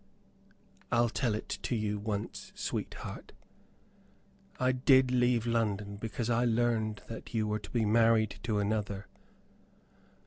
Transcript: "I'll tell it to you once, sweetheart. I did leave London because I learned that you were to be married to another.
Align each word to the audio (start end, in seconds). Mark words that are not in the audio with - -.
"I'll 0.91 1.09
tell 1.09 1.35
it 1.35 1.47
to 1.61 1.75
you 1.75 1.99
once, 1.99 2.51
sweetheart. 2.55 3.33
I 4.59 4.71
did 4.71 5.11
leave 5.11 5.45
London 5.45 5.97
because 5.97 6.27
I 6.27 6.43
learned 6.43 7.03
that 7.07 7.35
you 7.35 7.45
were 7.45 7.59
to 7.59 7.69
be 7.69 7.85
married 7.85 8.39
to 8.41 8.57
another. 8.57 9.05